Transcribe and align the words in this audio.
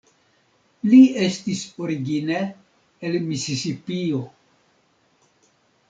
Li 0.93 1.01
estis 1.25 1.61
origine 1.89 2.41
el 3.11 3.21
Misisipio. 3.29 4.27